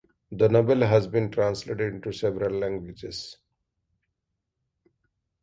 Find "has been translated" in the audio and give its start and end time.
0.81-1.93